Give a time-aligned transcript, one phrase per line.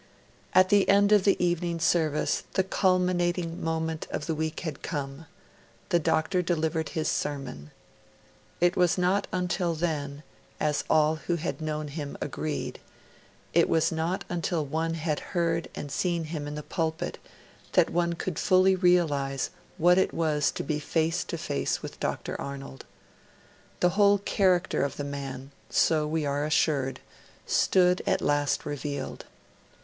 [0.55, 5.27] At the end of the evening service, the culminating moment of the week had come:
[5.89, 7.69] the Doctor delivered his sermon.
[8.59, 10.23] It was not until then,
[10.59, 12.79] as all who had known him agreed,
[13.53, 17.19] it was not until one had heard and seen him in the pulpit,
[17.73, 22.35] that one could fully realise what it was to be face to face with Dr.
[22.41, 22.85] Arnold.
[23.81, 27.01] The whole character of the man so we are assured
[27.45, 29.25] stood at last revealed.